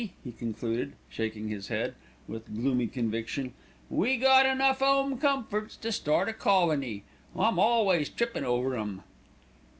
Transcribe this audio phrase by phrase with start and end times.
[0.23, 1.93] he concluded, shaking his head
[2.27, 3.53] with gloomy conviction,
[3.87, 7.03] "we got enough 'ome comforts to start a colony,
[7.35, 9.03] I'm always trippin' over 'em."